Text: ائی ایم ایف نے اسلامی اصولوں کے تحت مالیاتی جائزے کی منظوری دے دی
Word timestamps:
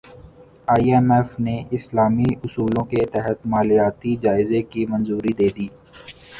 ائی 0.73 0.87
ایم 0.93 1.09
ایف 1.15 1.29
نے 1.45 1.55
اسلامی 1.77 2.29
اصولوں 2.45 2.85
کے 2.91 3.01
تحت 3.13 3.37
مالیاتی 3.53 4.15
جائزے 4.23 4.61
کی 4.71 4.81
منظوری 4.91 5.33
دے 5.39 5.47
دی 5.55 5.67